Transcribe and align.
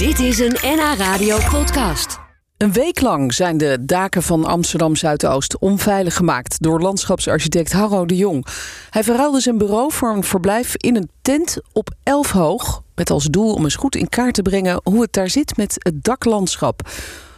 Dit 0.00 0.18
is 0.18 0.38
een 0.38 0.56
NH 0.62 0.94
Radio 0.98 1.38
podcast. 1.50 2.18
Een 2.56 2.72
week 2.72 3.00
lang 3.00 3.34
zijn 3.34 3.56
de 3.56 3.78
daken 3.80 4.22
van 4.22 4.44
Amsterdam 4.44 4.96
Zuidoost 4.96 5.58
onveilig 5.58 6.14
gemaakt 6.14 6.62
door 6.62 6.80
landschapsarchitect 6.80 7.72
Harro 7.72 8.06
de 8.06 8.16
Jong. 8.16 8.46
Hij 8.90 9.04
verruilde 9.04 9.40
zijn 9.40 9.58
bureau 9.58 9.92
voor 9.92 10.10
een 10.10 10.24
verblijf 10.24 10.76
in 10.76 10.96
een 10.96 11.10
tent 11.22 11.58
op 11.72 11.90
elf 12.02 12.30
hoog. 12.30 12.82
Met 12.94 13.10
als 13.10 13.24
doel 13.24 13.54
om 13.54 13.64
eens 13.64 13.74
goed 13.74 13.96
in 13.96 14.08
kaart 14.08 14.34
te 14.34 14.42
brengen 14.42 14.80
hoe 14.84 15.02
het 15.02 15.12
daar 15.12 15.30
zit 15.30 15.56
met 15.56 15.74
het 15.78 16.04
daklandschap. 16.04 16.88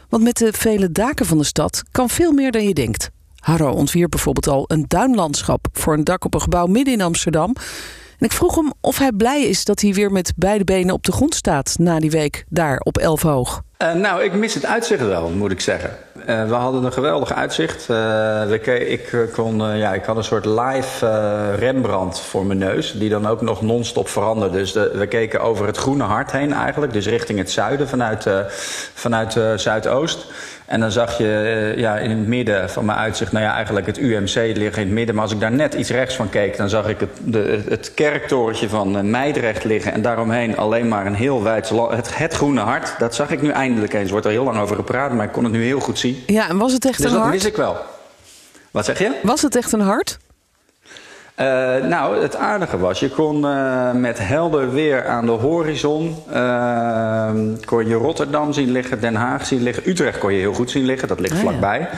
Want 0.08 0.22
met 0.22 0.36
de 0.36 0.52
vele 0.52 0.92
daken 0.92 1.26
van 1.26 1.38
de 1.38 1.44
stad 1.44 1.82
kan 1.90 2.08
veel 2.08 2.32
meer 2.32 2.52
dan 2.52 2.64
je 2.64 2.74
denkt. 2.74 3.10
Harro 3.36 3.70
ontwierp 3.70 4.10
bijvoorbeeld 4.10 4.48
al 4.48 4.64
een 4.66 4.84
duinlandschap 4.88 5.66
voor 5.72 5.94
een 5.94 6.04
dak 6.04 6.24
op 6.24 6.34
een 6.34 6.40
gebouw 6.40 6.66
midden 6.66 6.94
in 6.94 7.00
Amsterdam. 7.00 7.54
En 8.22 8.28
ik 8.28 8.34
vroeg 8.34 8.54
hem 8.54 8.72
of 8.80 8.98
hij 8.98 9.12
blij 9.12 9.42
is 9.42 9.64
dat 9.64 9.80
hij 9.80 9.92
weer 9.92 10.12
met 10.12 10.32
beide 10.36 10.64
benen 10.64 10.94
op 10.94 11.02
de 11.02 11.12
grond 11.12 11.34
staat 11.34 11.76
na 11.78 11.98
die 11.98 12.10
week 12.10 12.44
daar 12.48 12.78
op 12.78 12.98
elf 12.98 13.22
hoog. 13.22 13.62
Uh, 13.82 13.92
nou, 13.94 14.22
ik 14.22 14.32
mis 14.32 14.54
het 14.54 14.66
uitzicht 14.66 15.00
wel, 15.00 15.28
moet 15.28 15.50
ik 15.50 15.60
zeggen. 15.60 15.96
Uh, 16.28 16.48
we 16.48 16.54
hadden 16.54 16.84
een 16.84 16.92
geweldig 16.92 17.32
uitzicht. 17.32 17.82
Uh, 17.82 17.96
we, 18.44 18.88
ik, 18.88 19.28
kon, 19.32 19.76
ja, 19.76 19.94
ik 19.94 20.04
had 20.04 20.16
een 20.16 20.24
soort 20.24 20.44
live 20.44 21.06
Rembrandt 21.54 22.20
voor 22.20 22.46
mijn 22.46 22.58
neus, 22.58 22.92
die 22.92 23.08
dan 23.08 23.26
ook 23.26 23.40
nog 23.40 23.62
non-stop 23.62 24.08
veranderde. 24.08 24.58
Dus 24.58 24.72
we 24.72 25.06
keken 25.08 25.40
over 25.40 25.66
het 25.66 25.76
groene 25.76 26.04
hart 26.04 26.32
heen 26.32 26.52
eigenlijk, 26.52 26.92
dus 26.92 27.06
richting 27.06 27.38
het 27.38 27.50
zuiden 27.50 27.88
vanuit, 27.88 28.26
vanuit 28.94 29.40
Zuidoost. 29.56 30.26
En 30.72 30.80
dan 30.80 30.90
zag 30.90 31.18
je 31.18 31.72
ja, 31.76 31.98
in 31.98 32.10
het 32.10 32.26
midden 32.26 32.70
van 32.70 32.84
mijn 32.84 32.98
uitzicht, 32.98 33.32
nou 33.32 33.44
ja, 33.44 33.54
eigenlijk 33.54 33.86
het 33.86 33.98
UMC 33.98 34.34
liggen 34.34 34.82
in 34.82 34.86
het 34.86 34.90
midden. 34.90 35.14
Maar 35.14 35.24
als 35.24 35.32
ik 35.32 35.40
daar 35.40 35.52
net 35.52 35.74
iets 35.74 35.90
rechts 35.90 36.14
van 36.14 36.28
keek, 36.28 36.56
dan 36.56 36.68
zag 36.68 36.88
ik 36.88 37.00
het, 37.00 37.10
de, 37.24 37.62
het 37.68 37.94
kerktorentje 37.94 38.68
van 38.68 39.10
Meidrecht 39.10 39.64
liggen. 39.64 39.92
En 39.92 40.02
daaromheen 40.02 40.56
alleen 40.56 40.88
maar 40.88 41.06
een 41.06 41.14
heel 41.14 41.42
wijd 41.42 41.68
het, 41.68 42.18
het 42.18 42.34
groene 42.34 42.60
hart. 42.60 42.94
Dat 42.98 43.14
zag 43.14 43.30
ik 43.30 43.42
nu 43.42 43.48
eindelijk 43.48 43.92
eens. 43.92 44.04
Er 44.04 44.10
wordt 44.10 44.26
er 44.26 44.32
heel 44.32 44.44
lang 44.44 44.58
over 44.58 44.76
gepraat, 44.76 45.12
maar 45.12 45.26
ik 45.26 45.32
kon 45.32 45.44
het 45.44 45.52
nu 45.52 45.64
heel 45.64 45.80
goed 45.80 45.98
zien. 45.98 46.11
Ja, 46.26 46.48
en 46.48 46.58
was 46.58 46.72
het 46.72 46.84
echt 46.84 47.02
dus 47.02 47.10
een 47.10 47.18
hart? 47.18 47.32
dat 47.32 47.42
mis 47.42 47.50
ik 47.50 47.56
wel. 47.56 47.76
Wat 48.70 48.84
zeg 48.84 48.98
je? 48.98 49.18
Was 49.22 49.42
het 49.42 49.56
echt 49.56 49.72
een 49.72 49.80
hart? 49.80 50.18
Uh, 51.36 51.46
nou, 51.88 52.22
het 52.22 52.36
aardige 52.36 52.78
was, 52.78 53.00
je 53.00 53.10
kon 53.10 53.44
uh, 53.44 53.92
met 53.92 54.18
helder 54.18 54.72
weer 54.72 55.06
aan 55.06 55.26
de 55.26 55.32
horizon... 55.32 56.16
Uh, 56.32 57.30
kon 57.64 57.88
je 57.88 57.94
Rotterdam 57.94 58.52
zien 58.52 58.70
liggen, 58.70 59.00
Den 59.00 59.14
Haag 59.14 59.46
zien 59.46 59.62
liggen. 59.62 59.88
Utrecht 59.88 60.18
kon 60.18 60.32
je 60.32 60.38
heel 60.38 60.54
goed 60.54 60.70
zien 60.70 60.84
liggen, 60.84 61.08
dat 61.08 61.20
ligt 61.20 61.34
ah, 61.34 61.40
vlakbij. 61.40 61.78
Ja. 61.78 61.88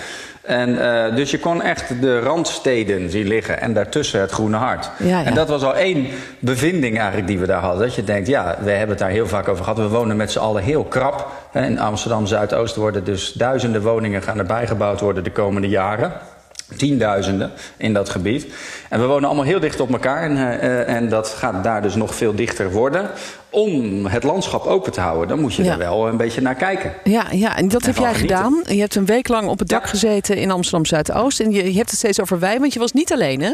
En, 0.44 0.74
dus 1.14 1.30
je 1.30 1.38
kon 1.38 1.62
echt 1.62 2.00
de 2.00 2.20
randsteden 2.20 3.10
zien 3.10 3.26
liggen 3.26 3.60
en 3.60 3.72
daartussen 3.72 4.20
het 4.20 4.30
Groene 4.30 4.56
Hart. 4.56 4.90
Ja, 4.98 5.06
ja. 5.06 5.24
En 5.24 5.34
dat 5.34 5.48
was 5.48 5.62
al 5.62 5.74
één 5.74 6.06
bevinding 6.38 6.96
eigenlijk 6.98 7.26
die 7.26 7.38
we 7.38 7.46
daar 7.46 7.60
hadden. 7.60 7.82
Dat 7.82 7.94
je 7.94 8.04
denkt, 8.04 8.28
ja, 8.28 8.56
we 8.60 8.70
hebben 8.70 8.88
het 8.88 8.98
daar 8.98 9.10
heel 9.10 9.28
vaak 9.28 9.48
over 9.48 9.64
gehad. 9.64 9.78
We 9.78 9.88
wonen 9.88 10.16
met 10.16 10.32
z'n 10.32 10.38
allen 10.38 10.62
heel 10.62 10.84
krap. 10.84 11.26
In 11.52 11.78
Amsterdam-Zuidoost 11.78 12.76
worden 12.76 13.04
dus 13.04 13.32
duizenden 13.32 13.82
woningen 13.82 14.22
gaan 14.22 14.38
erbij 14.38 14.66
gebouwd 14.66 15.00
worden 15.00 15.24
de 15.24 15.32
komende 15.32 15.68
jaren 15.68 16.12
tienduizenden 16.76 17.50
in 17.76 17.92
dat 17.92 18.08
gebied. 18.08 18.46
En 18.88 19.00
we 19.00 19.06
wonen 19.06 19.24
allemaal 19.24 19.44
heel 19.44 19.60
dicht 19.60 19.80
op 19.80 19.92
elkaar 19.92 20.22
en, 20.22 20.36
uh, 20.36 20.88
en 20.88 21.08
dat 21.08 21.28
gaat 21.28 21.64
daar 21.64 21.82
dus 21.82 21.94
nog 21.94 22.14
veel 22.14 22.34
dichter 22.34 22.70
worden. 22.70 23.10
Om 23.50 24.06
het 24.06 24.22
landschap 24.22 24.64
open 24.64 24.92
te 24.92 25.00
houden, 25.00 25.28
dan 25.28 25.40
moet 25.40 25.54
je 25.54 25.64
ja. 25.64 25.72
er 25.72 25.78
wel 25.78 26.08
een 26.08 26.16
beetje 26.16 26.40
naar 26.40 26.54
kijken. 26.54 26.92
Ja, 27.04 27.26
ja 27.30 27.56
en 27.56 27.68
dat 27.68 27.80
en 27.80 27.86
heb 27.86 27.96
jij 27.96 28.14
genieten. 28.14 28.36
gedaan. 28.36 28.62
Je 28.74 28.80
hebt 28.80 28.94
een 28.94 29.06
week 29.06 29.28
lang 29.28 29.48
op 29.48 29.58
het 29.58 29.68
dak 29.68 29.82
ja. 29.82 29.88
gezeten 29.88 30.36
in 30.36 30.50
Amsterdam 30.50 30.86
Zuidoost. 30.86 31.40
En 31.40 31.50
je, 31.50 31.64
je 31.64 31.76
hebt 31.76 31.90
het 31.90 31.98
steeds 31.98 32.20
over 32.20 32.38
wij, 32.38 32.60
want 32.60 32.72
je 32.72 32.78
was 32.78 32.92
niet 32.92 33.12
alleen, 33.12 33.40
hè? 33.42 33.52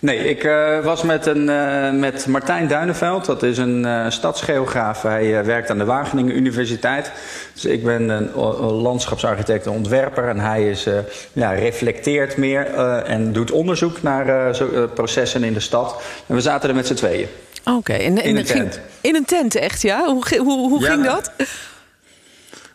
Nee, 0.00 0.18
ik 0.28 0.44
uh, 0.44 0.84
was 0.84 1.02
met, 1.02 1.26
een, 1.26 1.48
uh, 1.48 1.90
met 1.90 2.26
Martijn 2.26 2.68
Duinenveld. 2.68 3.24
Dat 3.24 3.42
is 3.42 3.58
een 3.58 3.84
uh, 3.84 4.10
stadsgeograaf. 4.10 5.02
Hij 5.02 5.44
werkt 5.44 5.70
aan 5.70 5.78
de 5.78 5.84
Wageningen 5.84 6.36
Universiteit. 6.36 7.12
Dus 7.52 7.64
ik 7.64 7.84
ben 7.84 8.08
een, 8.08 8.30
een 8.38 8.72
landschapsarchitect 8.72 9.66
en 9.66 9.72
ontwerper. 9.72 10.28
En 10.28 10.38
hij 10.38 10.70
is, 10.70 10.86
ja, 11.32 11.50
reflecteert 11.50 12.36
meer 12.36 12.64
en 13.04 13.32
doet 13.32 13.50
onderzoek 13.50 14.02
naar 14.02 14.54
zo, 14.54 14.90
processen 14.94 15.44
in 15.44 15.52
de 15.52 15.60
stad. 15.60 16.02
En 16.26 16.34
we 16.34 16.40
zaten 16.40 16.68
er 16.68 16.74
met 16.74 16.86
z'n 16.86 16.94
tweeën. 16.94 17.28
Oké, 17.64 17.76
okay. 17.76 17.98
en, 17.98 18.18
en 18.18 18.24
in 18.24 18.36
een 18.36 18.44
tent. 18.44 18.80
in 19.00 19.14
een 19.14 19.24
tent, 19.24 19.54
echt 19.54 19.82
ja? 19.82 20.04
Hoe, 20.04 20.24
hoe, 20.38 20.68
hoe 20.68 20.80
ja, 20.80 20.90
ging 20.90 21.04
dat? 21.04 21.32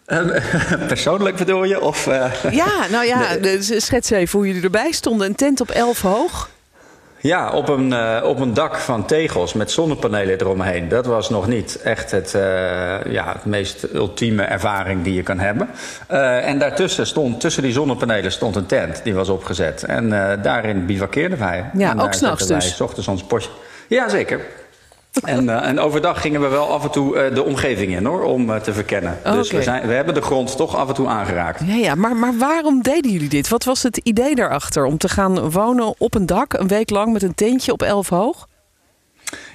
persoonlijk 0.88 1.36
bedoel 1.36 1.64
je? 1.64 1.82
Of, 1.82 2.06
ja, 2.52 2.88
nou 2.92 3.06
ja, 3.06 3.34
nee. 3.42 3.62
schets 3.62 4.10
even 4.10 4.40
hoe 4.40 4.48
jullie 4.48 4.64
erbij 4.64 4.92
stonden. 4.92 5.28
Een 5.28 5.36
tent 5.36 5.62
op 5.62 5.70
elf 5.70 6.02
hoog. 6.02 6.50
Ja, 7.26 7.52
op 7.52 7.70
een, 7.70 7.92
uh, 7.92 8.22
op 8.24 8.40
een 8.40 8.54
dak 8.54 8.76
van 8.76 9.06
tegels 9.06 9.54
met 9.54 9.72
zonnepanelen 9.72 10.40
eromheen. 10.40 10.90
Dat 10.90 11.06
was 11.06 11.30
nog 11.30 11.48
niet 11.48 11.82
echt 11.82 12.12
het, 12.12 12.34
uh, 12.36 12.42
ja, 13.04 13.32
het 13.34 13.46
meest 13.46 13.94
ultieme 13.94 14.44
ervaring 14.44 15.04
die 15.04 15.14
je 15.14 15.24
kan 15.24 15.40
hebben. 15.40 15.70
Uh, 16.12 16.48
en 16.48 16.60
daartussen 16.60 17.08
stond, 17.08 17.40
tussen 17.40 17.64
die 17.64 17.72
zonnepanelen 17.72 18.32
stond 18.32 18.56
een 18.56 18.66
tent 18.66 19.04
die 19.04 19.14
was 19.14 19.30
opgezet. 19.30 19.84
En 19.84 20.10
daarin 20.42 20.86
bivakkeerden 20.86 21.40
wij. 21.40 21.70
Ja, 21.74 21.92
en 21.92 22.00
ook 22.00 22.14
s'nachts 22.14 22.48
dus? 22.48 22.78
Wij 22.78 22.88
ochtends 22.88 23.08
ons 23.08 23.24
potje. 23.24 23.50
Ja, 23.88 24.10
zeker. 24.10 24.40
En, 25.24 25.44
uh, 25.44 25.68
en, 25.68 25.80
overdag 25.80 26.22
gingen 26.22 26.42
we 26.42 26.48
wel 26.48 26.72
af 26.72 26.84
en 26.84 26.92
toe 26.92 27.30
uh, 27.30 27.36
de 27.36 27.44
omgeving 27.44 27.96
in 27.96 28.06
hoor, 28.06 28.24
om 28.24 28.50
uh, 28.50 28.56
te 28.56 28.74
verkennen. 28.74 29.18
Okay. 29.20 29.36
Dus 29.36 29.52
we, 29.52 29.64
zijn, 29.64 29.88
we 29.88 29.94
hebben 29.94 30.14
de 30.14 30.22
grond 30.22 30.58
toch 30.58 30.76
af 30.76 30.88
en 30.88 30.94
toe 30.94 31.08
aangeraakt. 31.08 31.62
Ja, 31.66 31.76
ja 31.76 31.96
maar, 31.96 32.16
maar 32.16 32.38
waarom 32.38 32.82
deden 32.82 33.12
jullie 33.12 33.30
dit? 33.30 33.50
Wat 33.50 33.64
was 33.64 33.84
het 33.84 33.98
idee 33.98 34.36
daarachter? 34.36 34.86
Om 34.86 34.98
te 34.98 35.10
gaan 35.10 35.52
wonen 35.52 35.94
op 35.98 36.16
een 36.16 36.26
dak 36.26 36.54
een 36.54 36.68
week 36.68 36.90
lang 36.90 37.14
met 37.14 37.24
een 37.24 37.36
tentje 37.36 37.72
op 37.72 37.82
elf 37.82 38.10
hoog? 38.10 38.48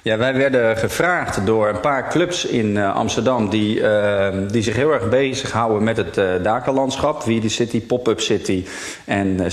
Ja, 0.03 0.17
wij 0.17 0.33
werden 0.33 0.77
gevraagd 0.77 1.45
door 1.45 1.69
een 1.69 1.79
paar 1.79 2.09
clubs 2.09 2.45
in 2.45 2.75
uh, 2.75 2.95
Amsterdam 2.95 3.49
die, 3.49 3.79
uh, 3.79 4.27
die 4.47 4.63
zich 4.63 4.75
heel 4.75 4.91
erg 4.91 5.09
bezighouden 5.09 5.83
met 5.83 5.97
het 5.97 6.17
uh, 6.17 6.43
dakenlandschap. 6.43 7.23
Wie 7.23 7.49
City, 7.49 7.81
Pop-Up 7.81 8.19
City 8.19 8.65
en 9.05 9.51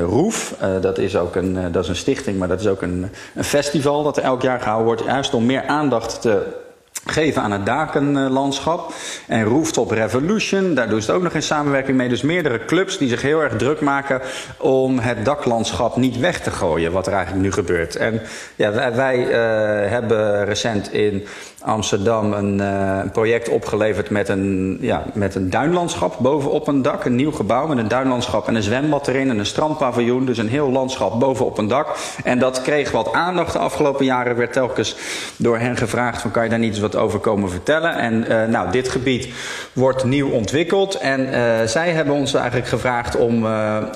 Roef. 0.00 0.54
dat, 0.80 0.98
is 0.98 1.16
ook 1.16 1.36
een, 1.36 1.72
dat 1.72 1.82
is 1.82 1.88
een 1.88 1.96
stichting, 1.96 2.38
maar 2.38 2.48
dat 2.48 2.60
is 2.60 2.66
ook 2.66 2.82
een, 2.82 3.10
een 3.34 3.44
festival 3.44 4.02
dat 4.02 4.18
elk 4.18 4.42
jaar 4.42 4.60
gehouden 4.60 4.86
wordt. 4.86 5.04
Juist 5.04 5.34
om 5.34 5.46
meer 5.46 5.66
aandacht 5.66 6.20
te 6.20 6.66
geven 7.10 7.42
aan 7.42 7.52
het 7.52 7.66
dakenlandschap. 7.66 8.92
En 9.26 9.44
Rooftop 9.44 9.90
Revolution, 9.90 10.74
daar 10.74 10.88
doen 10.88 11.02
ze 11.02 11.12
ook 11.12 11.22
nog 11.22 11.34
in 11.34 11.42
samenwerking 11.42 11.96
mee. 11.96 12.08
Dus 12.08 12.22
meerdere 12.22 12.64
clubs 12.64 12.98
die 12.98 13.08
zich 13.08 13.22
heel 13.22 13.42
erg 13.42 13.56
druk 13.56 13.80
maken 13.80 14.20
om 14.58 14.98
het 14.98 15.24
daklandschap 15.24 15.96
niet 15.96 16.18
weg 16.18 16.40
te 16.40 16.50
gooien, 16.50 16.92
wat 16.92 17.06
er 17.06 17.12
eigenlijk 17.12 17.44
nu 17.44 17.52
gebeurt. 17.52 17.96
En 17.96 18.20
ja, 18.56 18.92
wij, 18.94 19.18
uh, 19.18 19.90
hebben 19.90 20.44
recent 20.44 20.92
in 20.92 21.26
Amsterdam 21.62 22.32
een 22.32 22.58
uh, 22.58 23.00
project 23.12 23.48
opgeleverd 23.48 24.10
met 24.10 24.28
een, 24.28 24.78
ja, 24.80 25.04
met 25.14 25.34
een 25.34 25.50
duinlandschap 25.50 26.16
bovenop 26.18 26.68
een 26.68 26.82
dak. 26.82 27.04
Een 27.04 27.14
nieuw 27.14 27.32
gebouw 27.32 27.66
met 27.66 27.78
een 27.78 27.88
duinlandschap 27.88 28.48
en 28.48 28.54
een 28.54 28.62
zwembad 28.62 29.08
erin 29.08 29.30
en 29.30 29.38
een 29.38 29.46
strandpaviljoen. 29.46 30.24
Dus 30.24 30.38
een 30.38 30.48
heel 30.48 30.70
landschap 30.70 31.20
bovenop 31.20 31.58
een 31.58 31.68
dak. 31.68 31.96
En 32.24 32.38
dat 32.38 32.62
kreeg 32.62 32.90
wat 32.90 33.12
aandacht 33.12 33.52
de 33.52 33.58
afgelopen 33.58 34.04
jaren. 34.04 34.36
Werd 34.36 34.52
telkens 34.52 34.96
door 35.36 35.58
hen 35.58 35.76
gevraagd 35.76 36.20
van 36.20 36.30
kan 36.30 36.44
je 36.44 36.50
daar 36.50 36.58
niet 36.58 36.70
eens 36.70 36.80
wat 36.80 36.96
over 36.98 37.18
komen 37.18 37.50
vertellen. 37.50 37.96
En 37.96 38.24
uh, 38.28 38.44
nou, 38.44 38.70
dit 38.70 38.88
gebied 38.88 39.28
wordt 39.72 40.04
nieuw 40.04 40.28
ontwikkeld. 40.28 40.94
En 40.94 41.20
uh, 41.20 41.62
zij 41.66 41.90
hebben 41.92 42.14
ons 42.14 42.34
eigenlijk 42.34 42.68
gevraagd 42.68 43.16
om, 43.16 43.46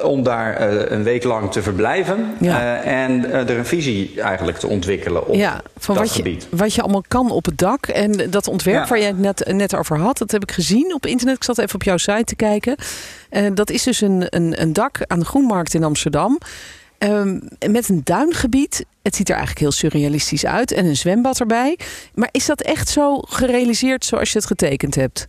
om 0.02 0.22
daar 0.22 0.60
een 0.92 1.02
week 1.02 1.24
lang 1.24 1.52
te 1.52 1.62
verblijven. 1.62 2.34
Ja. 2.40 2.82
en 2.82 3.32
er 3.32 3.58
een 3.58 3.66
visie 3.66 4.20
eigenlijk 4.20 4.58
te 4.58 4.66
ontwikkelen 4.66 5.26
op 5.26 5.34
ja, 5.34 5.60
van 5.78 5.94
dat 5.94 6.04
wat 6.04 6.14
gebied. 6.14 6.46
Je, 6.50 6.56
wat 6.56 6.74
je 6.74 6.82
allemaal 6.82 7.04
kan 7.08 7.30
op 7.30 7.44
het 7.44 7.58
dak. 7.58 7.86
En 7.86 8.30
dat 8.30 8.48
ontwerp 8.48 8.82
ja. 8.82 8.88
waar 8.88 8.98
je 8.98 9.04
het 9.04 9.18
net, 9.18 9.52
net 9.52 9.76
over 9.76 9.98
had, 9.98 10.18
dat 10.18 10.30
heb 10.30 10.42
ik 10.42 10.52
gezien 10.52 10.94
op 10.94 11.06
internet. 11.06 11.36
Ik 11.36 11.44
zat 11.44 11.58
even 11.58 11.74
op 11.74 11.82
jouw 11.82 11.96
site 11.96 12.24
te 12.24 12.36
kijken. 12.36 12.76
Dat 13.54 13.70
is 13.70 13.82
dus 13.82 14.00
een, 14.00 14.26
een, 14.28 14.62
een 14.62 14.72
dak 14.72 14.98
aan 15.06 15.18
de 15.18 15.24
Groenmarkt 15.24 15.74
in 15.74 15.84
Amsterdam. 15.84 16.38
Um, 17.04 17.48
met 17.70 17.88
een 17.88 18.00
duingebied. 18.04 18.84
Het 19.02 19.16
ziet 19.16 19.28
er 19.28 19.34
eigenlijk 19.34 19.64
heel 19.64 19.72
surrealistisch 19.72 20.46
uit. 20.46 20.72
En 20.72 20.86
een 20.86 20.96
zwembad 20.96 21.40
erbij. 21.40 21.78
Maar 22.14 22.28
is 22.30 22.46
dat 22.46 22.60
echt 22.60 22.88
zo 22.88 23.18
gerealiseerd 23.18 24.04
zoals 24.04 24.32
je 24.32 24.38
het 24.38 24.46
getekend 24.46 24.94
hebt? 24.94 25.28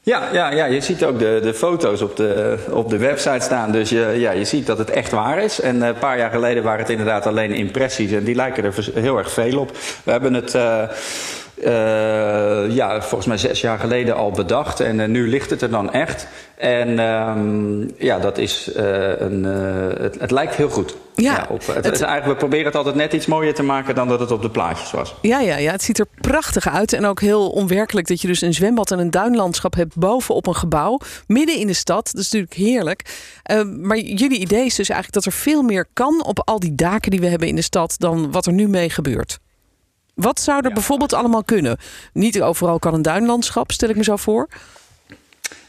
Ja, 0.00 0.28
ja, 0.32 0.50
ja, 0.50 0.64
je 0.64 0.80
ziet 0.80 1.04
ook 1.04 1.18
de, 1.18 1.40
de 1.42 1.54
foto's 1.54 2.02
op 2.02 2.16
de, 2.16 2.58
op 2.70 2.90
de 2.90 2.96
website 2.96 3.44
staan. 3.44 3.72
Dus 3.72 3.88
je, 3.90 4.14
ja, 4.16 4.30
je 4.30 4.44
ziet 4.44 4.66
dat 4.66 4.78
het 4.78 4.90
echt 4.90 5.10
waar 5.10 5.42
is. 5.42 5.60
En 5.60 5.82
een 5.82 5.98
paar 5.98 6.18
jaar 6.18 6.30
geleden 6.30 6.62
waren 6.62 6.80
het 6.80 6.90
inderdaad 6.90 7.26
alleen 7.26 7.52
impressies. 7.52 8.12
En 8.12 8.24
die 8.24 8.34
lijken 8.34 8.64
er 8.64 8.74
heel 8.94 9.18
erg 9.18 9.32
veel 9.32 9.58
op. 9.58 9.76
We 10.04 10.10
hebben 10.10 10.34
het... 10.34 10.54
Uh, 10.54 10.82
uh, 11.64 12.74
ja, 12.74 13.00
volgens 13.00 13.26
mij 13.26 13.38
zes 13.38 13.60
jaar 13.60 13.78
geleden 13.78 14.14
al 14.14 14.30
bedacht. 14.30 14.80
En 14.80 14.98
uh, 14.98 15.06
nu 15.06 15.28
ligt 15.28 15.50
het 15.50 15.62
er 15.62 15.70
dan 15.70 15.92
echt. 15.92 16.26
En 16.56 16.98
um, 16.98 17.90
ja, 17.98 18.18
dat 18.18 18.38
is 18.38 18.70
uh, 18.76 19.20
een. 19.20 19.44
Het, 19.44 20.20
het, 20.20 20.30
lijkt 20.30 20.54
heel 20.54 20.68
goed. 20.68 20.96
Ja, 21.14 21.32
ja 21.32 21.46
op, 21.48 21.66
het, 21.66 21.74
het, 21.74 21.84
het, 21.84 22.00
eigenlijk, 22.00 22.26
we 22.26 22.46
proberen 22.46 22.66
het 22.66 22.76
altijd 22.76 22.94
net 22.94 23.12
iets 23.12 23.26
mooier 23.26 23.54
te 23.54 23.62
maken 23.62 23.94
dan 23.94 24.08
dat 24.08 24.20
het 24.20 24.30
op 24.30 24.42
de 24.42 24.50
plaatjes 24.50 24.90
was. 24.90 25.14
Ja, 25.22 25.40
ja, 25.40 25.56
ja, 25.56 25.72
het 25.72 25.82
ziet 25.82 25.98
er 25.98 26.06
prachtig 26.20 26.68
uit. 26.68 26.92
En 26.92 27.06
ook 27.06 27.20
heel 27.20 27.50
onwerkelijk 27.50 28.06
dat 28.06 28.20
je 28.20 28.26
dus 28.26 28.40
een 28.40 28.54
zwembad 28.54 28.90
en 28.90 28.98
een 28.98 29.10
duinlandschap 29.10 29.74
hebt 29.74 29.96
bovenop 29.96 30.46
een 30.46 30.54
gebouw. 30.54 30.98
Midden 31.26 31.56
in 31.56 31.66
de 31.66 31.72
stad. 31.72 32.10
Dat 32.12 32.22
is 32.22 32.30
natuurlijk 32.30 32.60
heerlijk. 32.60 33.02
maar 33.80 33.98
jullie 33.98 34.38
idee 34.38 34.64
is 34.64 34.74
dus 34.74 34.88
eigenlijk 34.88 35.24
dat 35.24 35.32
er 35.32 35.40
veel 35.40 35.62
meer 35.62 35.86
kan 35.92 36.24
op 36.24 36.42
al 36.44 36.60
die 36.60 36.74
daken 36.74 37.10
die 37.10 37.20
we 37.20 37.26
hebben 37.26 37.48
in 37.48 37.56
de 37.56 37.62
stad 37.62 37.94
dan 37.98 38.30
wat 38.30 38.46
er 38.46 38.52
nu 38.52 38.68
mee 38.68 38.90
gebeurt. 38.90 39.38
Wat 40.18 40.40
zou 40.40 40.64
er 40.64 40.72
bijvoorbeeld 40.72 41.12
allemaal 41.12 41.44
kunnen? 41.44 41.76
Niet 42.12 42.42
overal 42.42 42.78
kan 42.78 42.94
een 42.94 43.02
duinlandschap, 43.02 43.72
stel 43.72 43.88
ik 43.88 43.96
me 43.96 44.02
zo 44.04 44.16
voor. 44.16 44.48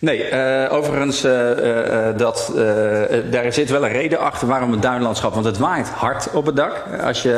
Nee, 0.01 0.31
uh, 0.31 0.73
overigens, 0.73 1.25
uh, 1.25 1.31
uh, 1.31 2.17
dat, 2.17 2.53
daar 3.31 3.53
zit 3.53 3.69
wel 3.69 3.85
een 3.85 3.91
reden 3.91 4.19
achter 4.19 4.47
waarom 4.47 4.71
het 4.71 4.81
duinlandschap. 4.81 5.33
Want 5.33 5.45
het 5.45 5.57
waait 5.57 5.89
hard 5.89 6.31
op 6.31 6.45
het 6.45 6.55
dak. 6.55 6.83
Als 7.03 7.21
je, 7.21 7.31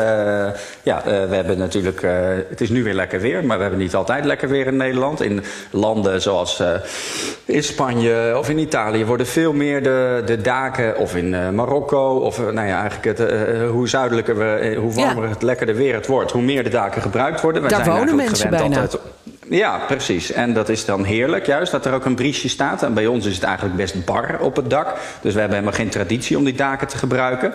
ja, 0.84 1.02
we 1.06 1.36
hebben 1.36 1.58
natuurlijk, 1.58 2.02
het 2.50 2.62
is 2.62 2.70
nu 2.70 2.84
weer 2.84 2.94
lekker 2.94 3.20
weer, 3.20 3.46
maar 3.46 3.56
we 3.58 3.62
hebben 3.62 3.82
niet 3.82 3.96
altijd 3.96 4.26
lekker 4.26 4.50
weer 4.50 4.68
in 4.68 4.78
Nederland. 4.78 5.22
In 5.22 5.44
landen 5.72 6.22
zoals 6.22 6.64
in 7.46 7.64
Spanje 7.64 8.36
of 8.38 8.50
in 8.50 8.58
Italië 8.58 9.06
worden 9.06 9.28
veel 9.28 9.54
meer 9.54 9.84
de, 9.84 10.22
de 10.26 10.42
daken, 10.42 10.98
of 10.98 11.16
in 11.16 11.56
Marokko, 11.56 12.16
of 12.16 12.38
nou 12.38 12.68
ja, 12.68 12.80
eigenlijk 12.80 13.18
het, 13.18 13.32
hoe 13.70 13.90
zuidelijker 13.90 14.38
we, 14.38 14.76
hoe 14.80 14.94
warmer 14.94 15.24
ja. 15.24 15.30
het 15.30 15.42
lekkerder 15.42 15.76
weer 15.76 15.94
het 15.94 16.08
wordt, 16.08 16.32
hoe 16.32 16.42
meer 16.42 16.64
de 16.64 16.70
daken 16.70 17.02
gebruikt 17.02 17.42
worden. 17.42 17.62
Wij 17.62 17.72
daar 17.72 17.84
zijn 17.84 17.98
wonen 17.98 18.16
mensen 18.16 18.36
gewend 18.38 18.62
bijna. 18.62 18.82
Altijd, 18.82 19.02
ja, 19.58 19.78
precies. 19.88 20.32
En 20.32 20.54
dat 20.54 20.70
is 20.70 20.86
dan 20.86 21.04
heerlijk, 21.04 21.46
juist 21.46 21.72
dat 21.72 21.86
er 21.86 21.94
ook 21.94 22.06
een 22.06 22.16
briesje 22.16 22.50
staat. 22.50 22.84
En 22.84 22.94
bij 22.94 23.08
ons 23.08 23.26
is 23.26 23.36
het 23.36 23.44
eigenlijk 23.44 23.76
best 23.76 24.06
bar 24.06 24.38
op 24.40 24.56
het 24.56 24.70
dak. 24.70 24.88
Dus 25.22 25.34
we 25.34 25.40
hebben 25.40 25.58
helemaal 25.58 25.80
geen 25.80 25.90
traditie 25.90 26.38
om 26.38 26.44
die 26.44 26.54
daken 26.54 26.88
te 26.88 26.98
gebruiken. 26.98 27.54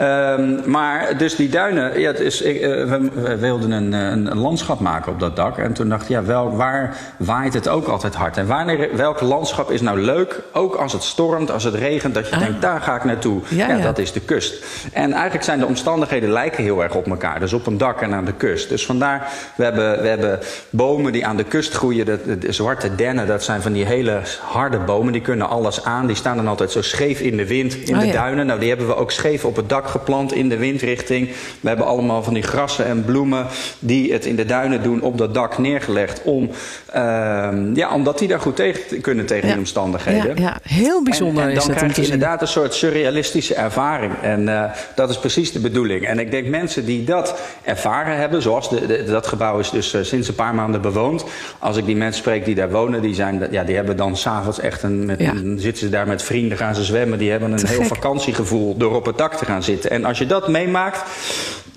Um, 0.00 0.70
maar 0.70 1.16
dus 1.16 1.36
die 1.36 1.48
duinen, 1.48 2.00
ja, 2.00 2.06
het 2.06 2.20
is, 2.20 2.42
uh, 2.42 2.60
we, 2.60 3.10
we, 3.14 3.36
wilden 3.36 3.70
een, 3.70 3.92
een, 3.92 4.38
landschap 4.38 4.80
maken 4.80 5.12
op 5.12 5.20
dat 5.20 5.36
dak. 5.36 5.58
En 5.58 5.72
toen 5.72 5.88
dacht 5.88 6.02
ik, 6.02 6.08
ja, 6.08 6.24
wel, 6.24 6.56
waar 6.56 6.96
waait 7.16 7.54
het 7.54 7.68
ook 7.68 7.86
altijd 7.86 8.14
hard? 8.14 8.36
En 8.36 8.46
wanneer, 8.46 8.96
welk 8.96 9.20
landschap 9.20 9.70
is 9.70 9.80
nou 9.80 10.00
leuk, 10.00 10.40
ook 10.52 10.74
als 10.74 10.92
het 10.92 11.02
stormt, 11.02 11.50
als 11.50 11.64
het 11.64 11.74
regent, 11.74 12.14
dat 12.14 12.28
je 12.28 12.34
ah. 12.34 12.40
denkt, 12.40 12.60
daar 12.60 12.80
ga 12.80 12.96
ik 12.96 13.04
naartoe. 13.04 13.40
Ja, 13.48 13.68
ja, 13.68 13.76
ja, 13.76 13.82
dat 13.82 13.98
is 13.98 14.12
de 14.12 14.20
kust. 14.20 14.64
En 14.92 15.12
eigenlijk 15.12 15.44
zijn 15.44 15.58
de 15.58 15.66
omstandigheden 15.66 16.30
lijken 16.30 16.62
heel 16.62 16.82
erg 16.82 16.94
op 16.94 17.06
elkaar. 17.06 17.40
Dus 17.40 17.52
op 17.52 17.66
een 17.66 17.78
dak 17.78 18.00
en 18.00 18.14
aan 18.14 18.24
de 18.24 18.32
kust. 18.32 18.68
Dus 18.68 18.86
vandaar, 18.86 19.32
we 19.54 19.64
hebben, 19.64 20.02
we 20.02 20.08
hebben 20.08 20.38
bomen 20.70 21.12
die 21.12 21.26
aan 21.28 21.36
de 21.36 21.44
kust 21.44 21.72
groeien. 21.74 22.06
De, 22.06 22.38
de, 22.38 22.52
zwarte 22.52 22.94
dennen, 22.94 23.26
dat 23.26 23.44
zijn 23.44 23.62
van 23.62 23.72
die 23.72 23.84
hele 23.84 24.20
harde 24.40 24.78
bomen. 24.78 25.12
Die 25.12 25.22
kunnen 25.22 25.48
alles 25.48 25.84
aan. 25.84 26.06
Die 26.06 26.16
staan 26.16 26.36
dan 26.36 26.48
altijd 26.48 26.70
zo 26.70 26.82
scheef 26.82 27.20
in 27.20 27.36
de 27.36 27.46
wind 27.46 27.74
in 27.74 27.94
Oh, 27.94 28.00
de 28.00 28.06
ja. 28.06 28.12
duinen. 28.12 28.46
Nou, 28.46 28.60
die 28.60 28.68
hebben 28.68 28.86
we 28.86 28.96
ook 28.96 29.10
scheef 29.10 29.44
op 29.44 29.56
het 29.56 29.68
dak 29.68 29.88
geplant 29.88 30.32
in 30.32 30.48
de 30.48 30.56
windrichting. 30.56 31.28
We 31.60 31.68
hebben 31.68 31.86
allemaal 31.86 32.22
van 32.22 32.34
die 32.34 32.42
grassen 32.42 32.86
en 32.86 33.04
bloemen 33.04 33.46
die 33.78 34.12
het 34.12 34.26
in 34.26 34.36
de 34.36 34.44
duinen 34.44 34.82
doen 34.82 35.00
op 35.00 35.18
dat 35.18 35.34
dak 35.34 35.58
neergelegd. 35.58 36.22
Om, 36.22 36.50
ehm, 36.92 37.74
ja, 37.74 37.94
omdat 37.94 38.18
die 38.18 38.28
daar 38.28 38.40
goed 38.40 38.56
tegen 38.56 39.00
kunnen 39.00 39.26
tegen 39.26 39.46
Ja. 39.46 39.52
die 39.52 39.58
omstandigheden. 39.58 40.36
Ja, 40.36 40.42
ja, 40.42 40.58
heel 40.62 41.02
bijzonder 41.02 41.42
En, 41.42 41.48
en 41.50 41.56
is 41.56 41.60
dan 41.60 41.68
dat 41.68 41.76
krijg 41.76 41.96
je 41.96 42.02
inderdaad 42.02 42.40
een 42.40 42.48
soort 42.48 42.74
surrealistische 42.74 43.54
ervaring. 43.54 44.12
En 44.22 44.48
eh, 44.48 44.70
dat 44.94 45.10
is 45.10 45.18
precies 45.18 45.52
de 45.52 45.60
bedoeling. 45.60 46.06
En 46.06 46.18
ik 46.18 46.30
denk 46.30 46.46
mensen 46.46 46.84
die 46.84 47.04
dat 47.04 47.40
ervaren 47.62 48.16
hebben, 48.16 48.42
zoals 48.42 48.70
dat 49.06 49.26
gebouw 49.26 49.58
is 49.58 49.70
dus 49.70 49.94
eh, 49.94 50.02
sinds 50.02 50.28
een 50.28 50.34
paar 50.34 50.54
maanden 50.54 50.80
bewoond. 50.80 51.17
Als 51.58 51.76
ik 51.76 51.86
die 51.86 51.96
mensen 51.96 52.20
spreek 52.22 52.44
die 52.44 52.54
daar 52.54 52.70
wonen, 52.70 53.02
die, 53.02 53.14
zijn, 53.14 53.48
ja, 53.50 53.64
die 53.64 53.76
hebben 53.76 53.96
dan 53.96 54.16
s'avonds 54.16 54.60
echt 54.60 54.82
een, 54.82 55.06
met, 55.06 55.20
Ja. 55.20 55.32
zitten 55.56 55.76
ze 55.76 55.88
daar 55.88 56.06
met 56.06 56.22
vrienden, 56.22 56.58
gaan 56.58 56.74
ze 56.74 56.84
zwemmen. 56.84 57.18
Die 57.18 57.30
hebben 57.30 57.50
een 57.52 57.58
Te 57.58 57.66
heel 57.66 57.78
gek. 57.78 57.86
vakantiegevoel 57.86 58.76
door 58.76 58.94
op 58.94 59.06
het 59.06 59.18
dak 59.18 59.34
te 59.34 59.44
gaan 59.44 59.62
zitten. 59.62 59.90
En 59.90 60.04
als 60.04 60.18
je 60.18 60.26
dat 60.26 60.48
meemaakt, 60.48 61.02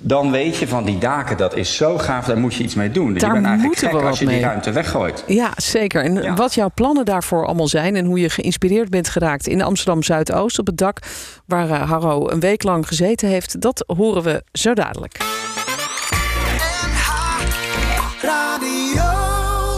dan 0.04 0.32
weet 0.32 0.58
je 0.58 0.68
van 0.68 0.84
die 0.86 0.98
daken, 0.98 1.38
dat 1.38 1.56
is 1.56 1.76
zo 1.76 1.98
gaaf, 1.98 2.26
daar 2.26 2.38
moet 2.38 2.54
je 2.56 2.64
iets 2.64 2.76
mee 2.76 2.92
doen. 2.92 3.14
Daar 3.14 3.28
je 3.28 3.34
bent 3.34 3.46
eigenlijk 3.46 3.78
gek 3.80 3.92
als 3.94 4.20
je 4.20 4.26
die 4.26 4.40
ruimte 4.40 4.72
weggooit. 4.72 5.24
Ja, 5.28 5.50
zeker. 5.56 6.04
En 6.04 6.14
Ja. 6.22 6.34
wat 6.34 6.54
jouw 6.54 6.70
plannen 6.74 7.06
daarvoor 7.06 7.46
allemaal 7.46 7.68
zijn 7.68 7.96
en 7.96 8.06
hoe 8.06 8.20
je 8.20 8.30
geïnspireerd 8.30 8.90
bent 8.90 9.10
geraakt 9.10 9.48
in 9.48 9.62
Amsterdam 9.62 10.04
Zuidoost 10.04 10.60
op 10.60 10.66
het 10.68 10.78
dak 10.78 10.98
waar 11.46 11.70
eh, 11.70 11.90
Harro 11.90 12.30
een 12.30 12.40
week 12.40 12.64
lang 12.64 12.88
gezeten 12.88 13.28
heeft, 13.28 13.62
dat 13.62 13.84
horen 13.98 14.24
we 14.24 14.44
zo 14.52 14.74
dadelijk. 14.74 15.18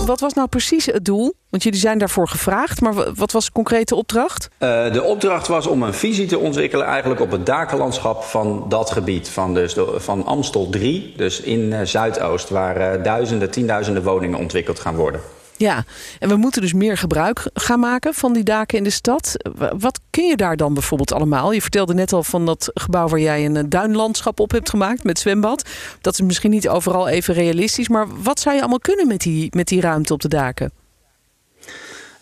Wat 0.06 0.20
was 0.20 0.34
nou 0.34 0.48
precies 0.48 0.86
het 0.86 1.06
doel? 1.06 1.34
Want 1.50 1.64
jullie 1.64 1.80
zijn 1.80 1.98
daarvoor 1.98 2.28
gevraagd, 2.28 2.82
maar 2.82 2.94
wa- 2.94 3.14
wat 3.14 3.32
was 3.32 3.46
de 3.46 3.52
concrete 3.52 3.96
opdracht? 3.96 4.50
Eh, 4.58 4.94
de 4.94 5.04
opdracht 5.04 5.48
was 5.48 5.68
om 5.68 5.84
een 5.84 5.94
visie 5.94 6.28
te 6.28 6.38
ontwikkelen 6.38 6.86
eigenlijk 6.86 7.22
op 7.22 7.32
het 7.32 7.46
dakenlandschap 7.46 8.24
van 8.24 8.66
dat 8.70 8.92
gebied. 8.92 9.30
Van, 9.30 9.54
dus 9.54 9.74
de- 9.74 9.94
van 9.98 10.26
Amstel 10.26 10.70
3, 10.70 11.14
dus 11.18 11.42
in 11.42 11.74
eh, 11.74 11.86
Zuidoost, 11.86 12.50
waar 12.50 12.76
eh, 12.78 13.04
duizenden, 13.04 13.52
tienduizenden 13.52 14.04
woningen 14.04 14.40
ontwikkeld 14.40 14.80
gaan 14.80 14.96
worden. 14.96 15.22
Ja, 15.58 15.84
en 16.20 16.30
we 16.30 16.36
moeten 16.36 16.62
dus 16.62 16.74
meer 16.74 16.98
gebruik 16.98 17.50
gaan 17.64 17.80
maken 17.80 18.14
van 18.14 18.34
die 18.34 18.44
daken 18.44 18.78
in 18.78 18.84
de 18.84 18.90
stad. 18.90 19.36
Wa- 19.58 19.74
Wat 19.78 20.00
kun 20.10 20.26
je 20.26 20.36
daar 20.38 20.58
dan 20.58 20.74
bijvoorbeeld 20.74 21.14
allemaal? 21.14 21.52
Je 21.52 21.62
vertelde 21.62 21.94
net 21.94 22.14
al 22.14 22.24
van 22.24 22.46
dat 22.46 22.72
gebouw 22.74 23.08
waar 23.08 23.20
jij 23.20 23.46
een 23.46 23.56
eh, 23.58 23.64
duinlandschap 23.68 24.40
op 24.40 24.52
hebt 24.52 24.70
gemaakt 24.70 25.04
met 25.04 25.20
zwembad. 25.20 25.70
Dat 26.02 26.14
is 26.14 26.22
misschien 26.22 26.52
niet 26.52 26.70
overal 26.70 27.08
even 27.08 27.34
realistisch, 27.34 27.90
maar 27.90 28.08
wat 28.24 28.40
zou 28.40 28.56
je 28.56 28.62
allemaal 28.62 28.80
kunnen 28.80 29.08
met 29.08 29.20
die, 29.22 29.48
met 29.56 29.68
die 29.68 29.82
ruimte 29.82 30.14
op 30.14 30.22
de 30.22 30.28
daken? 30.28 30.72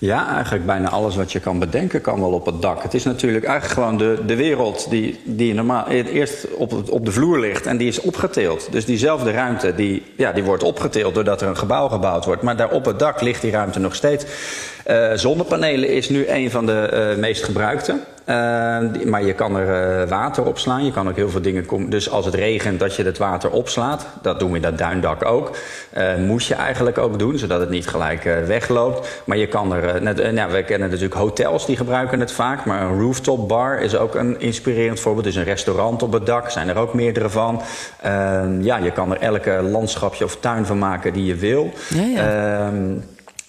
Ja, 0.01 0.33
eigenlijk 0.33 0.65
bijna 0.65 0.89
alles 0.89 1.15
wat 1.15 1.31
je 1.31 1.39
kan 1.39 1.59
bedenken 1.59 2.01
kan 2.01 2.19
wel 2.19 2.31
op 2.31 2.45
het 2.45 2.61
dak. 2.61 2.83
Het 2.83 2.93
is 2.93 3.03
natuurlijk 3.03 3.45
eigenlijk 3.45 3.79
gewoon 3.79 3.97
de, 3.97 4.19
de 4.25 4.35
wereld 4.35 4.89
die, 4.89 5.19
die 5.23 5.53
normaal 5.53 5.87
eerst 5.87 6.47
op, 6.55 6.89
op 6.89 7.05
de 7.05 7.11
vloer 7.11 7.39
ligt 7.39 7.65
en 7.65 7.77
die 7.77 7.87
is 7.87 8.01
opgeteeld. 8.01 8.71
Dus 8.71 8.85
diezelfde 8.85 9.31
ruimte 9.31 9.75
die, 9.75 10.03
ja, 10.15 10.31
die 10.31 10.43
wordt 10.43 10.63
opgeteeld 10.63 11.13
doordat 11.13 11.41
er 11.41 11.47
een 11.47 11.57
gebouw 11.57 11.87
gebouwd 11.87 12.25
wordt. 12.25 12.41
Maar 12.41 12.55
daar 12.55 12.71
op 12.71 12.85
het 12.85 12.99
dak 12.99 13.21
ligt 13.21 13.41
die 13.41 13.51
ruimte 13.51 13.79
nog 13.79 13.95
steeds. 13.95 14.25
Eh, 14.83 15.11
zonnepanelen 15.13 15.89
is 15.89 16.09
nu 16.09 16.27
een 16.27 16.51
van 16.51 16.65
de 16.65 16.79
eh, 16.81 17.17
meest 17.17 17.43
gebruikte. 17.43 17.99
Eh, 18.25 18.77
die- 18.93 19.07
maar 19.07 19.23
je 19.23 19.33
kan 19.33 19.55
er 19.57 20.01
eh, 20.01 20.09
water 20.09 20.43
op 20.45 20.57
slaan. 20.57 20.85
Je 20.85 20.91
kan 20.91 21.09
ook 21.09 21.15
heel 21.15 21.29
veel 21.29 21.41
dingen. 21.41 21.89
Dus 21.89 22.09
als 22.09 22.25
het 22.25 22.33
regent, 22.35 22.79
dat 22.79 22.95
je 22.95 23.03
het 23.03 23.17
water 23.17 23.49
opslaat. 23.51 24.05
Dat 24.21 24.39
doen 24.39 24.49
we 24.49 24.55
in 24.55 24.61
dat 24.61 24.77
duindak 24.77 25.25
ook. 25.25 25.57
Eh 25.89 26.15
moest 26.15 26.47
je 26.47 26.55
eigenlijk 26.55 26.97
ook 26.97 27.19
doen, 27.19 27.37
zodat 27.37 27.59
het 27.59 27.69
niet 27.69 27.87
gelijk 27.87 28.25
eh, 28.25 28.33
wegloopt. 28.45 29.21
Maar 29.25 29.37
je 29.37 29.47
kan 29.47 29.73
er. 29.73 30.01
net, 30.01 30.31
nou, 30.33 30.51
we 30.51 30.63
kennen 30.63 30.87
natuurlijk 30.89 31.15
hotels 31.19 31.65
die 31.65 31.77
gebruiken 31.77 32.19
het 32.19 32.31
vaak. 32.31 32.65
Maar 32.65 32.81
een 32.81 32.99
rooftop 33.01 33.47
bar 33.47 33.79
is 33.79 33.95
ook 33.97 34.15
een 34.15 34.39
inspirerend 34.39 34.99
voorbeeld. 34.99 35.25
Dus 35.25 35.35
een 35.35 35.43
restaurant 35.43 36.03
op 36.03 36.11
het 36.13 36.25
dak 36.25 36.49
zijn 36.49 36.69
er 36.69 36.77
ook 36.77 36.93
meerdere 36.93 37.29
van. 37.29 37.61
Eh, 38.01 38.41
ja, 38.61 38.77
je 38.77 38.91
kan 38.91 39.11
er 39.11 39.19
elke 39.19 39.59
landschapje 39.71 40.25
of 40.25 40.35
tuin 40.39 40.65
van 40.65 40.77
maken 40.79 41.13
die 41.13 41.25
je 41.25 41.35
wil. 41.35 41.71
Ja, 41.89 42.01
ja. 42.03 42.69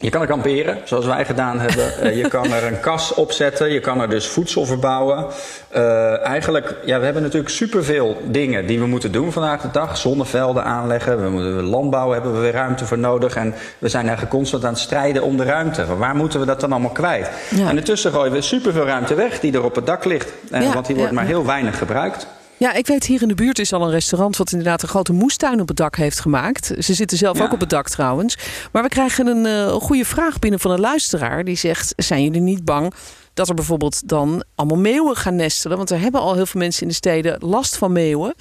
Je 0.02 0.10
kan 0.10 0.20
er 0.20 0.26
kamperen, 0.26 0.78
zoals 0.84 1.06
wij 1.06 1.25
gedaan 1.25 1.60
hebben. 1.60 1.99
Eh, 2.00 2.16
je 2.16 2.28
kan 2.28 2.52
er 2.52 2.64
een 2.64 2.81
kas 2.81 3.14
opzetten. 3.14 3.72
Je 3.72 3.81
kan 3.81 4.00
er 4.00 4.08
dus 4.08 4.26
voedsel 4.26 4.66
verbouwen. 4.66 5.26
Eh, 5.69 6.26
eigenlijk, 6.26 6.75
ja, 6.84 6.99
we 6.99 7.04
hebben 7.04 7.22
natuurlijk 7.22 7.50
superveel 7.50 8.22
dingen 8.25 8.66
die 8.66 8.78
we 8.78 8.87
moeten 8.87 9.12
doen 9.12 9.32
vandaag 9.32 9.60
de 9.60 9.70
dag. 9.72 9.96
Zonnevelden 9.96 10.64
aanleggen. 10.64 11.22
We 11.22 11.31
moeten 11.31 11.62
landbouw 11.62 12.10
hebben 12.10 12.32
we 12.34 12.38
weer 12.38 12.52
ruimte 12.52 12.84
voor 12.84 12.99
nodig. 12.99 13.37
En 13.37 13.54
we 13.78 13.88
zijn 13.88 14.02
eigenlijk 14.02 14.34
constant 14.34 14.64
aan 14.64 14.72
het 14.72 14.81
strijden 14.81 15.22
om 15.22 15.37
de 15.37 15.44
ruimte. 15.44 15.96
Waar 15.96 16.16
moeten 16.16 16.41
we 16.41 16.46
dat 16.46 16.60
dan 16.60 16.72
allemaal 16.72 16.91
kwijt? 16.91 17.31
Ja. 17.48 17.69
En 17.69 17.77
intussen 17.77 18.12
gooien 18.12 18.32
we 18.32 18.41
superveel 18.41 18.86
ruimte 18.86 19.15
weg 19.15 19.41
die 19.41 19.53
er 19.53 19.65
op 19.65 19.74
het 19.74 19.86
dak 19.86 20.05
ligt. 20.05 20.32
Ja, 20.50 20.72
want 20.72 20.86
die 20.86 20.96
wordt 20.96 21.10
ja, 21.10 21.17
maar 21.17 21.27
heel 21.27 21.46
weinig 21.46 21.79
gebruikt. 21.79 22.27
Ja, 22.62 22.72
ik 22.72 22.86
weet 22.86 23.06
hier 23.06 23.22
in 23.22 23.28
de 23.28 23.34
buurt 23.34 23.58
is 23.58 23.72
al 23.72 23.82
een 23.82 23.90
restaurant 23.90 24.36
wat 24.36 24.50
inderdaad 24.52 24.82
een 24.82 24.88
grote 24.88 25.12
moestuin 25.12 25.60
op 25.60 25.69
het 25.69 25.76
dak 25.76 25.96
heeft 25.96 26.20
gemaakt. 26.20 26.72
Ze 26.78 26.94
zitten 26.94 27.19
zelf 27.19 27.38
Ja. 27.38 27.44
ook 27.44 27.52
op 27.52 27.60
het 27.60 27.70
dak 27.70 27.88
trouwens. 27.88 28.36
Maar 28.72 28.82
we 28.82 28.88
krijgen 28.88 29.26
een 29.26 29.46
eh, 29.46 29.72
goede 29.72 30.04
vraag 30.04 30.38
binnen 30.38 30.60
van 30.60 30.70
een 30.70 30.81
luisteraar 30.81 31.44
die 31.44 31.56
zegt: 31.56 31.92
zijn 31.96 32.22
jullie 32.22 32.40
niet 32.40 32.64
bang 32.64 32.92
dat 33.34 33.48
er 33.48 33.54
bijvoorbeeld 33.54 34.08
dan 34.08 34.44
allemaal 34.54 34.78
meeuwen 34.78 35.16
gaan 35.16 35.36
nestelen? 35.36 35.76
Want 35.76 35.90
er 35.90 36.00
hebben 36.00 36.20
al 36.20 36.34
heel 36.34 36.46
veel 36.46 36.60
mensen 36.60 36.82
in 36.82 36.88
de 36.88 36.94
steden 36.94 37.36
last 37.40 37.76
van 37.76 37.92
meeuwen. 37.92 38.34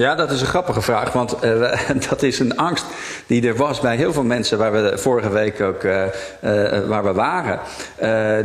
Ja, 0.00 0.14
dat 0.14 0.30
is 0.30 0.40
een 0.40 0.46
grappige 0.46 0.80
vraag, 0.80 1.12
want 1.12 1.38
eh, 1.38 1.78
dat 2.08 2.22
is 2.22 2.38
een 2.38 2.56
angst 2.56 2.84
die 3.26 3.48
er 3.48 3.56
was 3.56 3.80
bij 3.80 3.96
heel 3.96 4.12
veel 4.12 4.22
mensen 4.22 4.58
waar 4.58 4.72
we 4.72 4.98
vorige 4.98 5.30
week 5.30 5.60
ook 5.60 5.82
eh, 5.84 6.04
eh, 6.04 6.86
waar 6.86 7.04
we 7.04 7.12
waren. 7.12 7.58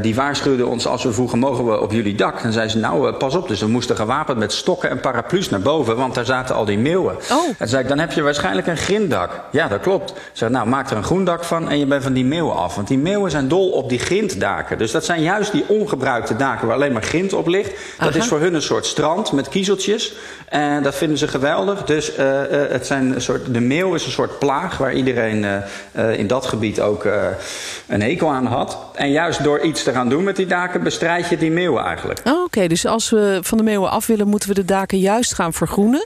Die 0.01 0.15
waarschuwden 0.15 0.67
ons 0.67 0.87
als 0.87 1.03
we 1.03 1.13
vroegen 1.13 1.39
mogen 1.39 1.65
we 1.65 1.79
op 1.79 1.91
jullie 1.91 2.15
dak. 2.15 2.41
Dan 2.41 2.51
zeiden 2.51 2.71
ze 2.71 2.79
nou 2.79 3.13
pas 3.13 3.35
op, 3.35 3.47
dus 3.47 3.59
we 3.59 3.67
moesten 3.67 3.95
gewapend 3.95 4.37
met 4.37 4.53
stokken 4.53 4.89
en 4.89 4.99
paraplu's 4.99 5.49
naar 5.49 5.59
boven, 5.59 5.95
want 5.95 6.15
daar 6.15 6.25
zaten 6.25 6.55
al 6.55 6.65
die 6.65 6.77
meeuwen. 6.77 7.15
Oh. 7.31 7.49
En 7.57 7.67
zei 7.67 7.83
ik, 7.83 7.89
dan 7.89 7.99
heb 7.99 8.11
je 8.11 8.21
waarschijnlijk 8.21 8.67
een 8.67 8.77
grinddak. 8.77 9.31
Ja, 9.51 9.67
dat 9.67 9.79
klopt. 9.79 10.09
Ik 10.09 10.17
zei, 10.33 10.51
nou 10.51 10.67
maak 10.67 10.89
er 10.89 10.97
een 10.97 11.03
groen 11.03 11.25
dak 11.25 11.43
van 11.43 11.69
en 11.69 11.79
je 11.79 11.85
bent 11.85 12.03
van 12.03 12.13
die 12.13 12.25
meeuwen 12.25 12.55
af. 12.55 12.75
Want 12.75 12.87
die 12.87 12.97
meeuwen 12.97 13.31
zijn 13.31 13.47
dol 13.47 13.69
op 13.69 13.89
die 13.89 13.99
grinddaken. 13.99 14.77
Dus 14.77 14.91
dat 14.91 15.05
zijn 15.05 15.21
juist 15.21 15.51
die 15.51 15.65
ongebruikte 15.67 16.35
daken 16.35 16.67
waar 16.67 16.75
alleen 16.75 16.93
maar 16.93 17.03
grind 17.03 17.33
op 17.33 17.47
ligt. 17.47 17.71
Dat 17.99 18.09
Aha. 18.09 18.17
is 18.17 18.27
voor 18.27 18.39
hun 18.39 18.53
een 18.53 18.61
soort 18.61 18.85
strand 18.85 19.31
met 19.31 19.49
kiezeltjes. 19.49 20.13
En 20.49 20.83
dat 20.83 20.95
vinden 20.95 21.17
ze 21.17 21.27
geweldig. 21.27 21.43
Dus 21.85 22.15
eh, 22.15 22.63
eh, 22.63 22.71
het 22.71 22.85
zijn 22.85 23.15
een 23.15 23.21
soort, 23.21 23.53
de 23.53 23.59
meeuw 23.59 23.93
is 23.93 24.05
een 24.05 24.11
soort 24.11 24.39
plaag 24.39 24.77
waar 24.77 24.93
iedereen 24.93 25.63
eh, 25.91 26.19
in 26.19 26.27
dat 26.27 26.45
gebied 26.45 26.81
ook 26.81 27.03
een 27.87 28.01
hekel 28.01 28.29
aan 28.29 28.45
had. 28.45 28.77
En 28.93 29.11
juist 29.11 29.43
door 29.43 29.59
iets 29.59 29.83
te 29.83 29.91
gaan 29.91 30.09
doen 30.09 30.23
met 30.23 30.35
die 30.35 30.45
daken 30.45 30.83
bestrijd 30.83 31.29
je 31.29 31.37
die 31.37 31.51
meeuwen 31.51 31.83
eigenlijk. 31.83 32.21
Oh, 32.23 32.43
Oké, 32.43 32.67
dus 32.67 32.85
als 32.85 33.09
we 33.09 33.39
van 33.41 33.57
de 33.57 33.63
meeuwen 33.63 33.89
af 33.89 34.07
willen, 34.07 34.27
moeten 34.27 34.49
we 34.49 34.55
de 34.55 34.65
daken 34.65 34.99
juist 34.99 35.33
gaan 35.33 35.53
vergroenen. 35.53 36.05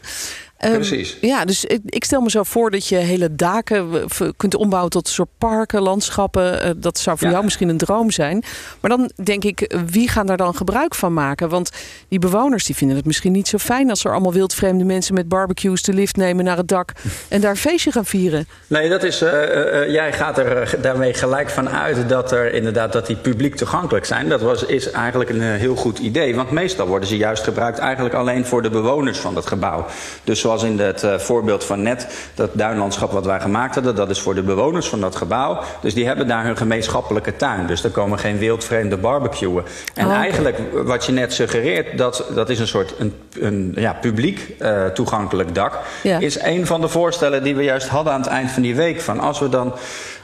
Ehm, 0.59 0.73
Precies. 0.73 1.17
Ja, 1.21 1.45
dus 1.45 1.65
ik, 1.65 1.79
ik 1.85 2.03
stel 2.03 2.21
me 2.21 2.29
zo 2.29 2.43
voor 2.43 2.71
dat 2.71 2.87
je 2.87 2.95
hele 2.95 3.35
daken 3.35 3.89
kunt 4.37 4.55
ombouwen 4.55 4.91
tot 4.91 5.07
een 5.07 5.13
soort 5.13 5.29
parken, 5.37 5.81
landschappen. 5.81 6.61
Eh, 6.61 6.71
dat 6.77 6.97
zou 6.97 7.17
voor 7.17 7.27
Ja. 7.27 7.33
jou 7.33 7.43
misschien 7.43 7.69
een 7.69 7.77
droom 7.77 8.11
zijn. 8.11 8.43
Maar 8.79 8.89
dan 8.89 9.11
denk 9.23 9.43
ik, 9.43 9.75
wie 9.91 10.07
gaan 10.07 10.25
daar 10.25 10.37
dan 10.37 10.55
gebruik 10.55 10.95
van 10.95 11.13
maken? 11.13 11.49
Want 11.49 11.69
die 12.07 12.19
bewoners 12.19 12.65
die 12.65 12.75
vinden 12.75 12.95
het 12.97 13.05
misschien 13.05 13.31
niet 13.31 13.47
zo 13.47 13.57
fijn 13.57 13.89
als 13.89 14.03
er 14.05 14.11
allemaal 14.11 14.33
wildvreemde 14.33 14.83
mensen 14.83 15.13
met 15.13 15.27
barbecues 15.27 15.81
de 15.83 15.93
lift 15.93 16.15
nemen 16.15 16.45
naar 16.45 16.57
het 16.57 16.67
dak 16.67 16.91
en 17.29 17.41
daar 17.41 17.51
een 17.51 17.57
feestje 17.57 17.91
gaan 17.91 18.05
vieren. 18.05 18.47
Nee, 18.67 18.89
dat 18.89 19.03
is, 19.03 19.21
eh, 19.21 19.81
eh, 19.83 19.89
jij 19.91 20.13
gaat 20.13 20.37
er 20.37 20.75
daarmee 20.81 21.13
gelijk 21.13 21.49
van 21.49 21.69
uit 21.69 22.09
dat 22.09 22.31
er 22.31 22.53
inderdaad 22.53 22.93
dat 22.93 23.07
die 23.07 23.15
publiek 23.15 23.55
toegankelijk 23.55 24.05
zijn. 24.05 24.29
Dat 24.29 24.41
was, 24.41 24.65
is 24.65 24.91
eigenlijk 24.91 25.29
een 25.29 25.41
heel 25.41 25.75
goed 25.75 25.99
idee. 25.99 26.35
Want 26.35 26.51
meestal 26.51 26.87
worden 26.87 27.09
ze 27.09 27.17
juist 27.17 27.43
gebruikt 27.43 27.77
eigenlijk 27.77 28.15
alleen 28.15 28.45
voor 28.45 28.61
de 28.61 28.69
bewoners 28.69 29.17
van 29.17 29.33
dat 29.33 29.45
gebouw. 29.47 29.85
Dus 30.23 30.41
zoals 30.50 30.63
in 30.63 30.79
het 30.79 31.03
eh, 31.03 31.18
voorbeeld 31.18 31.63
van 31.63 31.82
net, 31.82 32.08
dat 32.34 32.50
duinlandschap 32.53 33.12
wat 33.12 33.25
wij 33.25 33.39
gemaakt 33.39 33.75
hadden, 33.75 33.96
dat 33.96 34.10
is 34.10 34.20
voor 34.20 34.36
de 34.36 34.41
bewoners 34.41 34.88
van 34.88 35.01
dat 35.01 35.15
gebouw. 35.15 35.60
Dus 35.82 35.94
die 35.94 36.06
hebben 36.06 36.27
daar 36.27 36.44
hun 36.44 36.58
gemeenschappelijke 36.58 37.36
tuin. 37.36 37.68
Dus 37.68 37.84
er 37.84 37.89
komen 37.89 38.20
geen 38.20 38.38
wildvreemde 38.38 38.98
barbecuen. 38.98 39.63
En 39.94 40.06
Oh, 40.06 40.13
eigenlijk 40.13 40.60
wat 40.74 41.06
je 41.06 41.12
net 41.12 41.34
suggereert, 41.34 41.98
dat, 41.98 42.25
dat 42.36 42.50
is 42.50 42.60
een 42.60 42.68
soort 42.68 42.94
een, 42.98 43.13
een 43.39 43.72
ja, 43.75 43.94
publiek 43.94 44.56
eh, 44.60 44.86
toegankelijk 44.86 45.56
dak. 45.56 45.79
Ja. 46.03 46.20
Is 46.20 46.41
een 46.41 46.65
van 46.65 46.82
de 46.82 46.88
voorstellen 46.88 47.44
die 47.44 47.56
we 47.56 47.63
juist 47.63 47.88
hadden 47.88 48.13
aan 48.13 48.22
het 48.22 48.29
eind 48.29 48.51
van 48.51 48.62
die 48.62 48.75
week. 48.75 49.01
Van 49.01 49.20
als 49.20 49.39
we 49.39 49.50
dan 49.50 49.74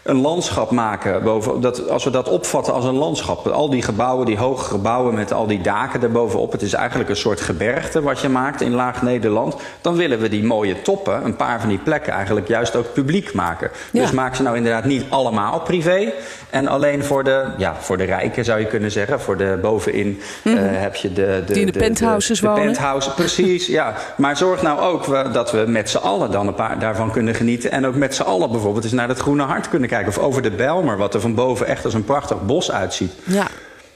een 0.06 0.22
landschap 0.22 0.72
maken, 0.72 1.24
boven, 1.24 1.62
dat, 1.62 1.90
als 1.90 2.04
we 2.04 2.10
dat 2.10 2.30
opvatten 2.30 2.74
als 2.74 2.86
een 2.86 2.96
landschap. 2.96 3.48
Al 3.48 3.70
die 3.70 3.82
gebouwen, 3.82 4.26
die 4.26 4.38
hoge 4.38 4.70
gebouwen 4.70 5.14
met 5.14 5.34
al 5.34 5.48
die 5.48 5.62
daken 5.62 6.02
erbovenop. 6.02 6.52
Het 6.52 6.62
is 6.62 6.74
eigenlijk 6.74 7.10
een 7.10 7.16
soort 7.16 7.42
gebergte 7.42 8.02
wat 8.02 8.20
je 8.20 8.30
maakt 8.30 8.62
in 8.62 8.72
laag 8.72 9.02
Nederland. 9.02 9.56
Dan 9.82 9.96
willen 9.96 10.20
we 10.20 10.30
die 10.30 10.44
mooie 10.44 10.82
toppen, 10.82 11.26
een 11.26 11.36
paar 11.36 11.60
van 11.60 11.70
die 11.70 11.78
plekken 11.78 12.14
eigenlijk 12.14 12.48
juist 12.48 12.76
ook 12.76 12.94
publiek 12.94 13.34
maken. 13.34 13.72
Ja. 13.92 14.02
Dus 14.02 14.12
maak 14.12 14.36
ze 14.36 14.42
nou 14.42 14.56
inderdaad 14.56 14.86
niet 14.86 15.06
allemaal 15.10 15.60
privé. 15.60 16.14
En 16.50 16.68
alleen 16.68 17.04
voor 17.04 17.24
de, 17.24 17.46
ja, 17.58 17.76
voor 17.80 17.98
de 17.98 18.04
rijken 18.04 18.46
zou 18.46 18.60
je 18.60 18.66
kunnen 18.66 18.92
zeggen. 18.92 19.20
Voor 19.20 19.38
de 19.38 19.60
bovenin 19.62 20.22
eh, 20.44 20.54
heb 20.58 20.96
je 20.96 21.14
de... 21.14 21.16
de 21.16 21.44
Mhm. 21.46 21.54
Die 21.54 21.66
in 21.66 21.72
de 21.72 21.80
penthouses 21.80 22.40
de, 22.40 22.48
wonen. 22.48 22.66
penthouse, 22.66 23.14
precies, 23.14 23.68
ja. 23.68 23.94
Maar 24.18 24.38
zorg 24.38 24.62
nou 24.62 24.80
ook 24.80 25.34
dat 25.34 25.52
we 25.52 25.64
met 25.68 25.90
z'n 25.90 25.98
allen 25.98 26.32
dan 26.32 26.48
een 26.48 26.54
paar 26.54 26.80
daarvan 26.80 27.12
kunnen 27.12 27.36
genieten. 27.36 27.72
En 27.72 27.86
ook 27.86 27.96
met 27.96 28.16
z'n 28.16 28.22
allen 28.22 28.52
bijvoorbeeld 28.52 28.84
eens 28.84 28.94
naar 28.94 29.08
het 29.08 29.20
Groene 29.20 29.44
Hart 29.44 29.70
kunnen 29.70 29.80
kijken. 29.80 29.94
Of 30.08 30.18
over 30.18 30.42
de 30.42 30.52
Bijlmer, 30.52 30.98
wat 30.98 31.14
er 31.14 31.22
van 31.22 31.36
boven 31.36 31.68
echt 31.68 31.86
als 31.86 31.94
een 31.94 32.06
prachtig 32.06 32.46
bos 32.46 32.72
uitziet. 32.72 33.12
Ja. 33.24 33.48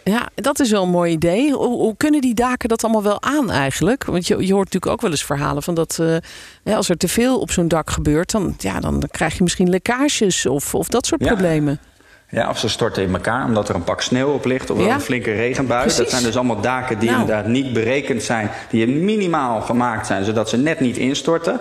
Ja, 0.04 0.30
dat 0.36 0.60
is 0.60 0.72
wel 0.72 0.84
een 0.84 0.90
mooi 0.90 1.12
idee. 1.12 1.52
Hoe, 1.54 1.68
hoe 1.68 1.98
kunnen 1.98 2.22
die 2.22 2.34
daken 2.34 2.70
dat 2.70 2.84
allemaal 2.84 3.04
wel 3.04 3.22
aan 3.22 3.52
eigenlijk? 3.52 4.04
Want 4.06 4.28
je, 4.28 4.34
je 4.46 4.54
hoort 4.54 4.66
natuurlijk 4.66 4.92
ook 4.92 5.02
wel 5.02 5.12
eens 5.12 5.24
verhalen 5.26 5.64
van 5.64 5.74
dat 5.74 5.98
eh, 6.00 6.16
ja, 6.64 6.76
als 6.76 6.90
er 6.90 6.98
te 6.98 7.08
veel 7.08 7.40
op 7.40 7.52
zo'n 7.52 7.68
dak 7.68 7.90
gebeurt, 7.90 8.32
dan, 8.32 8.56
ja, 8.58 8.80
dan 8.80 9.04
krijg 9.12 9.38
je 9.38 9.44
misschien 9.44 9.70
lekkages 9.70 10.46
of, 10.46 10.76
of 10.76 10.88
dat 10.88 11.06
soort 11.06 11.22
Ja. 11.24 11.28
problemen. 11.28 11.80
Ja, 12.32 12.50
of 12.50 12.58
ze 12.60 12.70
storten 12.70 13.04
in 13.04 13.14
elkaar 13.14 13.46
omdat 13.46 13.70
er 13.70 13.76
een 13.76 13.84
pak 13.84 14.02
sneeuw 14.02 14.28
op 14.34 14.46
ligt 14.46 14.70
of 14.70 14.80
Ja. 14.86 14.94
een 14.94 15.02
flinke 15.02 15.32
regenbui. 15.32 15.82
Precies. 15.82 15.98
Dat 16.00 16.10
zijn 16.10 16.24
dus 16.24 16.36
allemaal 16.36 16.62
daken 16.62 17.00
die 17.00 17.10
Nou. 17.10 17.22
inderdaad 17.22 17.46
niet 17.48 17.74
berekend 17.74 18.24
zijn, 18.24 18.50
die 18.70 18.88
minimaal 18.88 19.62
gemaakt 19.62 20.08
zijn, 20.08 20.24
zodat 20.24 20.50
ze 20.50 20.58
net 20.58 20.80
niet 20.80 20.98
instorten. 20.98 21.60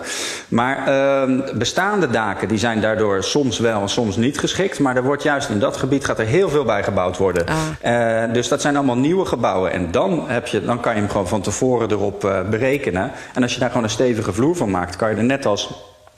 Maar 0.49 0.87
ehm, 0.87 1.41
bestaande 1.59 2.11
daken 2.11 2.49
die 2.49 2.59
zijn 2.59 2.81
daardoor 2.81 3.25
soms 3.25 3.59
wel, 3.59 3.89
soms 3.89 4.17
niet 4.17 4.39
geschikt. 4.39 4.79
Maar 4.79 4.97
er 4.97 5.03
wordt 5.03 5.23
juist 5.23 5.49
in 5.49 5.59
dat 5.59 5.77
gebied 5.77 6.05
gaat 6.05 6.19
er 6.19 6.27
heel 6.27 6.49
veel 6.49 6.65
bij 6.65 6.83
gebouwd 6.83 7.17
worden. 7.17 7.45
Ah. 7.47 8.23
Eh, 8.25 8.33
dus 8.33 8.49
dat 8.49 8.61
zijn 8.61 8.77
allemaal 8.77 8.97
nieuwe 8.99 9.25
gebouwen. 9.25 9.73
En 9.73 9.91
dan, 9.91 10.25
heb 10.27 10.47
je, 10.47 10.65
dan 10.65 10.81
kan 10.81 10.95
je 10.95 11.01
hem 11.01 11.11
gewoon 11.11 11.29
van 11.29 11.41
tevoren 11.41 11.91
erop 11.91 12.25
eh, 12.25 12.41
berekenen. 12.51 13.11
En 13.35 13.43
als 13.43 13.55
je 13.55 13.61
daar 13.61 13.69
gewoon 13.69 13.85
een 13.85 13.91
stevige 13.91 14.33
vloer 14.33 14.57
van 14.57 14.71
maakt, 14.71 14.97
kan 14.97 15.11
je 15.11 15.17
er 15.17 15.25
net 15.25 15.47
als 15.47 15.71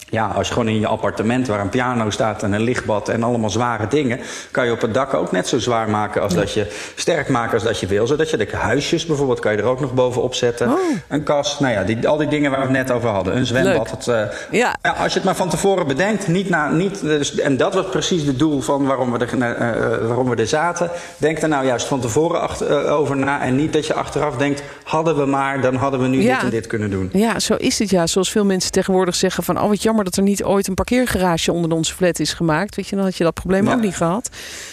ja, 0.08 0.26
als 0.26 0.46
je 0.46 0.52
gewoon 0.52 0.68
in 0.68 0.80
je 0.80 0.86
appartement 0.86 1.46
waar 1.46 1.60
een 1.60 1.68
piano 1.68 2.10
staat 2.10 2.42
en 2.42 2.52
een 2.52 2.60
lichtbad 2.60 3.08
en 3.08 3.22
allemaal 3.22 3.50
zware 3.50 3.86
dingen, 3.86 4.20
kan 4.50 4.64
je 4.66 4.72
op 4.72 4.80
het 4.80 4.94
dak 4.94 5.14
ook 5.14 5.32
net 5.32 5.48
zo 5.48 5.58
zwaar 5.58 5.90
maken 5.90 6.22
als 6.22 6.34
dat 6.34 6.52
je 6.52 6.66
sterk 6.94 7.28
maken 7.28 7.54
als 7.54 7.62
dat 7.62 7.80
je 7.80 7.86
wil. 7.86 8.06
Zodat 8.06 8.30
je 8.30 8.36
de 8.36 8.48
huisjes 8.56 9.06
bijvoorbeeld 9.06 9.38
kan 9.40 9.52
je 9.52 9.58
er 9.58 9.64
ook 9.64 9.80
nog 9.80 9.94
bovenop 9.94 10.34
zetten. 10.34 10.68
Oh. 10.72 10.78
Een 11.08 11.22
kast, 11.22 11.60
nou 11.60 11.72
ja, 11.72 11.82
die, 11.82 12.08
al 12.08 12.16
die 12.16 12.28
dingen 12.28 12.50
waar 12.50 12.60
we 12.60 12.66
het 12.66 12.86
net 12.86 12.90
over 12.90 13.08
hadden. 13.08 13.36
Een 13.36 13.46
zwembad. 13.46 13.90
Het, 13.90 14.08
eh, 14.08 14.22
Ja. 14.50 14.74
als 14.82 15.08
je 15.12 15.14
het 15.18 15.24
maar 15.24 15.36
van 15.36 15.48
tevoren 15.48 15.86
bedenkt, 15.86 16.28
niet 16.28 16.48
na, 16.48 16.70
niet, 16.70 17.00
dus, 17.00 17.38
en 17.38 17.56
dat 17.56 17.74
was 17.74 17.88
precies 17.88 18.22
het 18.22 18.38
doel 18.38 18.60
van 18.60 18.86
waarom 18.86 19.12
we 19.12 19.18
er, 19.18 19.38
eh, 19.42 19.50
eh, 19.50 20.06
waarom 20.06 20.28
we 20.28 20.36
er 20.36 20.46
zaten. 20.46 20.90
Denk 21.16 21.42
er 21.42 21.48
nou 21.48 21.66
juist 21.66 21.86
van 21.86 22.00
tevoren 22.00 22.40
achter, 22.40 22.88
over 22.88 23.16
na 23.16 23.40
en 23.42 23.56
niet 23.56 23.72
dat 23.72 23.86
je 23.86 23.94
achteraf 23.94 24.36
denkt, 24.36 24.62
hadden 24.84 25.16
we 25.16 25.26
maar, 25.26 25.60
dan 25.60 25.74
hadden 25.74 26.00
we 26.00 26.06
nu 26.06 26.22
Ja. 26.22 26.34
dit 26.34 26.44
en 26.44 26.50
dit 26.50 26.66
kunnen 26.66 26.90
doen. 26.90 27.08
Ja, 27.12 27.38
zo 27.38 27.54
is 27.54 27.78
het 27.78 27.90
ja. 27.90 28.06
Zoals 28.06 28.30
veel 28.30 28.44
mensen 28.44 28.70
tegenwoordig 28.72 29.14
zeggen 29.14 29.44
van... 29.44 29.60
oh, 29.60 29.68
wat 29.68 29.82
jammer 29.90 30.04
dat 30.04 30.16
er 30.16 30.30
niet 30.30 30.44
ooit 30.44 30.68
een 30.68 30.74
parkeergarage 30.74 31.52
onder 31.52 31.72
onze 31.72 31.94
flat 31.94 32.18
is 32.18 32.32
gemaakt. 32.32 32.76
Weet 32.76 32.88
je, 32.88 32.96
dan 32.96 33.04
had 33.04 33.16
je 33.16 33.24
dat 33.24 33.34
probleem 33.34 33.66
Ja. 33.66 33.72
ook 33.74 33.80
niet 33.80 33.96
gehad. 33.96 34.30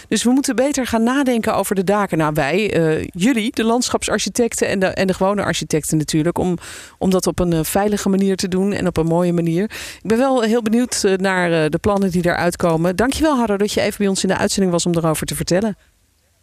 Dus 0.08 0.24
we 0.24 0.30
moeten 0.30 0.56
beter 0.56 0.86
gaan 0.88 1.04
nadenken 1.04 1.56
over 1.56 1.76
de 1.76 1.84
daken. 1.84 2.18
Nou, 2.18 2.34
wij, 2.34 2.74
eh, 2.74 3.08
jullie, 3.12 3.52
de 3.52 3.64
landschapsarchitecten 3.64 4.68
en 4.68 4.80
de, 4.80 4.86
en 4.86 5.08
de 5.08 5.14
gewone 5.14 5.44
architecten 5.44 5.98
natuurlijk... 5.98 6.38
om, 6.38 6.58
om 6.98 7.10
dat 7.10 7.28
op 7.28 7.40
een 7.40 7.54
eh, 7.54 7.64
veilige 7.64 8.10
manier 8.10 8.36
te 8.36 8.48
doen 8.48 8.74
en 8.74 8.88
op 8.88 8.98
een 8.98 9.06
mooie 9.06 9.34
manier. 9.34 9.64
Ik 10.02 10.10
ben 10.10 10.18
wel 10.18 10.42
heel 10.42 10.62
benieuwd 10.62 11.04
eh, 11.04 11.14
naar 11.16 11.70
de 11.70 11.78
plannen 11.78 12.12
die 12.12 12.26
eruit 12.26 12.56
komen. 12.56 12.96
Dankjewel, 12.96 13.38
Harro, 13.38 13.58
dat 13.58 13.72
je 13.72 13.82
even 13.82 13.98
bij 13.98 14.08
ons 14.08 14.24
in 14.24 14.30
de 14.30 14.38
uitzending 14.38 14.72
was 14.72 14.86
om 14.86 14.96
erover 14.96 15.26
te 15.26 15.36
vertellen. 15.36 15.78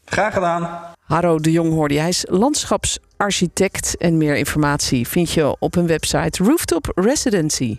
Graag 0.04 0.34
gedaan. 0.34 0.70
Harro 1.00 1.38
de 1.38 1.50
Jong 1.52 1.72
hoorde. 1.72 1.98
Hij 1.98 2.08
is 2.08 2.24
landschapsarchitect. 2.30 3.96
En 3.96 4.16
meer 4.16 4.36
informatie 4.36 5.08
vind 5.08 5.30
je 5.30 5.56
op 5.58 5.74
hun 5.74 5.86
website 5.86 6.44
Rooftop 6.44 6.92
Residency. 6.94 7.78